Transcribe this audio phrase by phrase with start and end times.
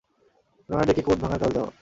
[0.69, 1.67] রানাডেকে code ভাঙার কাজ দাও।